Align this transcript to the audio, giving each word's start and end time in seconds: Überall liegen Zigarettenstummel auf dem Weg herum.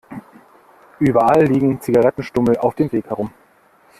Überall 0.97 1.43
liegen 1.45 1.79
Zigarettenstummel 1.79 2.57
auf 2.57 2.73
dem 2.73 2.91
Weg 2.91 3.05
herum. 3.05 3.31